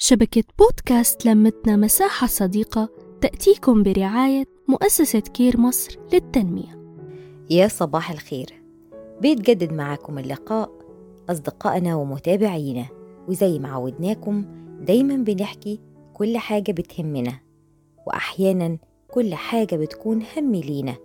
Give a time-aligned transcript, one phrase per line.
[0.00, 2.88] شبكة بودكاست لمتنا مساحة صديقة
[3.20, 6.98] تأتيكم برعاية مؤسسة كير مصر للتنمية.
[7.50, 8.62] يا صباح الخير.
[9.20, 10.70] بيتجدد معاكم اللقاء
[11.30, 12.86] أصدقائنا ومتابعينا
[13.28, 14.44] وزي ما عودناكم
[14.80, 15.80] دايما بنحكي
[16.14, 17.40] كل حاجة بتهمنا
[18.06, 18.78] وأحيانا
[19.10, 20.96] كل حاجة بتكون هم لينا.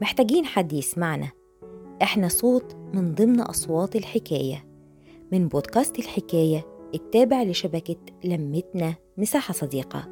[0.00, 1.30] محتاجين حد يسمعنا.
[2.02, 4.66] إحنا صوت من ضمن أصوات الحكاية.
[5.32, 10.08] من بودكاست الحكاية التابع لشبكة لمتنا مساحة صديقة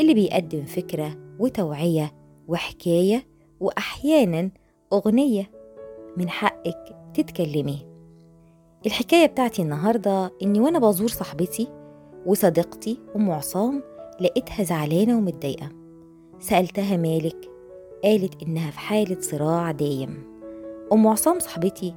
[0.00, 2.12] اللي بيقدم فكرة وتوعية
[2.48, 3.26] وحكاية
[3.60, 4.50] وأحيانا
[4.92, 5.50] أغنية.
[6.16, 7.86] من حقك تتكلمي.
[8.86, 11.68] الحكاية بتاعتي النهاردة إني وأنا بزور صاحبتي
[12.26, 13.82] وصديقتي أم عصام
[14.20, 15.68] لقيتها زعلانة ومتضايقة.
[16.40, 17.50] سألتها مالك
[18.04, 20.24] قالت إنها في حالة صراع دايم.
[20.92, 21.94] أم عصام صاحبتي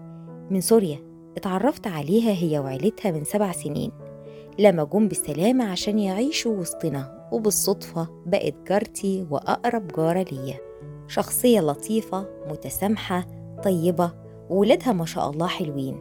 [0.50, 1.00] من سوريا
[1.38, 3.92] اتعرفت عليها هي وعيلتها من سبع سنين.
[4.60, 10.58] لما جم بالسلامة عشان يعيشوا وسطنا وبالصدفة بقت جارتي وأقرب جارة ليا.
[11.08, 13.26] شخصية لطيفة متسامحة
[13.64, 14.14] طيبة
[14.50, 16.00] وولادها ما شاء الله حلوين.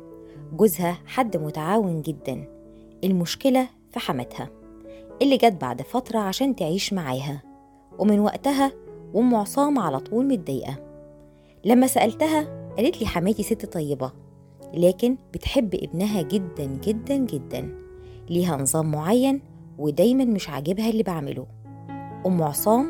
[0.53, 2.49] جوزها حد متعاون جدا.
[3.05, 4.49] المشكلة في حماتها.
[5.23, 7.43] اللي جت بعد فترة عشان تعيش معاها.
[7.99, 8.73] ومن وقتها
[9.15, 10.77] وأم عصام على طول متضايقة.
[11.65, 14.13] لما سألتها قالت لي حماتي ست طيبة
[14.75, 17.86] لكن بتحب ابنها جدا جدا جدا.
[18.31, 19.41] ليها نظام معين
[19.79, 21.47] ودايما مش عاجبها اللي بعمله.
[22.27, 22.87] أم عصام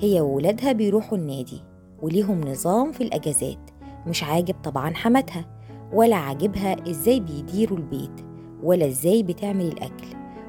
[0.00, 1.62] هي وولادها بيروحوا النادي
[2.02, 3.70] وليهم نظام في الأجازات
[4.06, 5.44] مش عاجب طبعا حماتها
[5.92, 8.20] ولا عاجبها إزاي بيديروا البيت
[8.62, 10.06] ولا إزاي بتعمل الأكل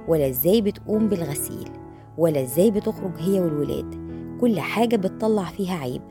[0.08, 1.70] ولا إزاي بتقوم بالغسيل
[2.18, 3.96] ولا إزاي بتخرج هي والولاد.
[4.42, 6.02] كل حاجة بتطلع فيها عيب.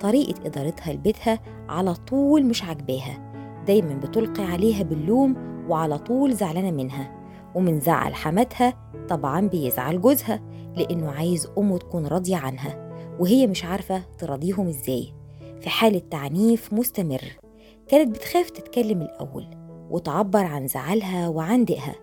[0.00, 3.32] طريقة إدارتها لبيتها على طول مش عاجباها.
[3.66, 5.36] دايما بتلقي عليها باللوم
[5.68, 7.25] وعلى طول زعلانة منها.
[7.56, 8.74] ومن زعل حماتها
[9.08, 10.40] طبعا بيزعل جوزها
[10.76, 12.86] لأنه عايز أمه تكون راضية عنها
[13.20, 15.12] وهي مش عارفة تراضيهم إزاي.
[15.60, 17.22] في حالة تعنيف مستمر.
[17.88, 19.46] كانت بتخاف تتكلم الأول
[19.90, 21.94] وتعبر عن زعلها وعن ضيقها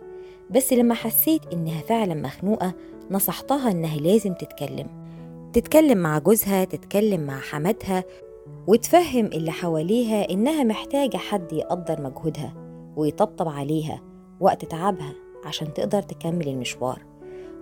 [0.50, 2.74] بس لما حسيت إنها فعلا مخنوقة
[3.12, 4.88] نصحتها إنها لازم تتكلم.
[5.54, 8.04] تتكلم مع جوزها تتكلم مع حماتها
[8.68, 12.54] وتفهم اللي حواليها إنها محتاجة حد يقدر مجهودها
[12.96, 14.02] ويطبطب عليها
[14.40, 15.23] وقت تعبها.
[15.46, 17.06] عشان تقدر تكمل المشوار.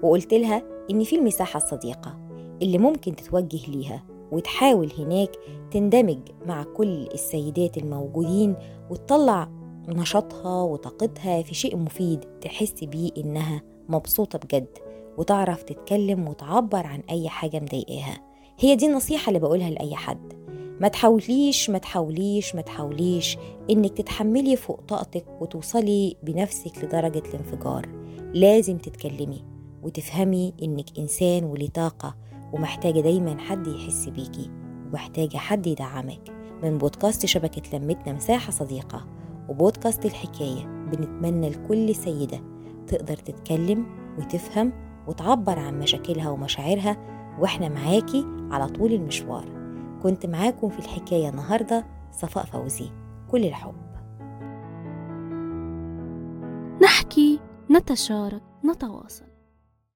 [0.04, 2.18] وقلت لها إن في المساحة الصديقة
[2.62, 5.32] اللي ممكن تتوجه ليها وتحاول هناك
[5.72, 8.56] تندمج مع كل السيدات الموجودين
[8.90, 9.50] وتطلع
[9.88, 14.78] نشاطها وطاقتها في شيء مفيد تحس بيه إنها مبسوطة بجد
[15.18, 18.18] وتعرف تتكلم وتعبر عن أي حاجة مضايقاها.
[18.60, 20.34] هي دي النصيحة اللي بقولها لأي حد.
[20.82, 23.38] ما تحاوليش ما تحاوليش ما تحاوليش
[23.70, 27.90] إنك تتحملي فوق طاقتك وتوصلي بنفسك لدرجة الانفجار.
[28.34, 29.44] لازم تتكلمي
[29.84, 32.16] وتفهمي إنك إنسان ولي طاقة
[32.54, 34.50] ومحتاجة دايما حد يحس بيكي
[34.90, 36.32] ومحتاجة حد يدعمك.
[36.64, 39.08] من بودكاست شبكة لمتنا مساحة صديقة
[39.50, 42.42] وبودكاست الحكاية بنتمنى لكل سيدة
[42.88, 43.86] تقدر تتكلم
[44.20, 44.74] وتفهم
[45.08, 46.98] وتعبر عن مشاكلها ومشاعرها
[47.40, 49.61] وإحنا معاكي على طول المشوار.
[50.04, 52.90] كنت معاكم في الحكاية النهاردة صفاء فوزي.
[53.32, 53.76] كل الحب.
[56.82, 57.40] نحكي
[57.72, 59.31] نتشارك نتواصل.